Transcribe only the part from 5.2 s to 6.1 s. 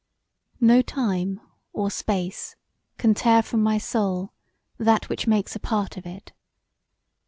makes a part of